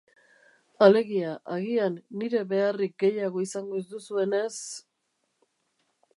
[0.85, 4.53] Alegia, agian, nire beharrik gehiago izango ez duzuenez...